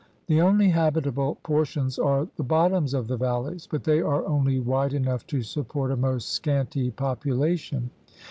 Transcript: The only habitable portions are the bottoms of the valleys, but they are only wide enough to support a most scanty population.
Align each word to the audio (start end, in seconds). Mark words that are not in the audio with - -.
The 0.25 0.41
only 0.41 0.69
habitable 0.69 1.37
portions 1.43 1.99
are 1.99 2.27
the 2.35 2.41
bottoms 2.41 2.95
of 2.95 3.07
the 3.07 3.17
valleys, 3.17 3.67
but 3.71 3.83
they 3.83 4.01
are 4.01 4.25
only 4.25 4.59
wide 4.59 4.95
enough 4.95 5.27
to 5.27 5.43
support 5.43 5.91
a 5.91 5.95
most 5.95 6.29
scanty 6.29 6.89
population. 6.89 7.91